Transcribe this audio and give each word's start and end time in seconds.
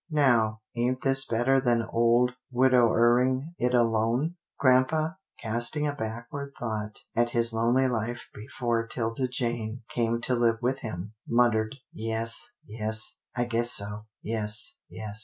Now, 0.09 0.61
ain't 0.75 1.03
this 1.03 1.27
better 1.27 1.61
than 1.61 1.83
old 1.93 2.31
widowering 2.51 3.53
it 3.59 3.75
alone?" 3.75 4.33
Grampa, 4.59 5.19
casting 5.39 5.85
a 5.85 5.93
backward 5.93 6.53
thought 6.57 6.97
at 7.15 7.29
his 7.29 7.53
lonely 7.53 7.87
life 7.87 8.25
before 8.33 8.87
'Tilda 8.87 9.27
Jane 9.27 9.83
came 9.89 10.19
to 10.21 10.33
live 10.33 10.57
with 10.59 10.79
him, 10.79 11.13
mut 11.27 11.53
tered," 11.53 11.75
Yes, 11.93 12.49
yes— 12.65 13.19
I 13.37 13.45
guess 13.45 13.73
so— 13.73 14.07
yes, 14.23 14.79
yes." 14.89 15.19